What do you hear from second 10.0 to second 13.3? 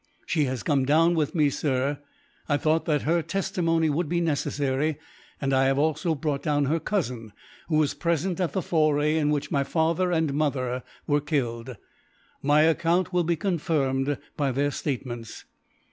and mother were killed. My account will